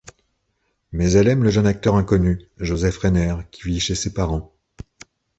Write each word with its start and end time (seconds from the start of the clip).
Mais 0.91 1.11
elle 1.11 1.27
aime 1.27 1.43
le 1.43 1.51
jeune 1.51 1.67
acteur 1.67 1.93
inconnu 1.95 2.41
Josef 2.57 2.97
Rainer 2.97 3.35
qui 3.51 3.61
vit 3.67 3.79
chez 3.79 3.93
ses 3.93 4.11
parents. 4.11 4.51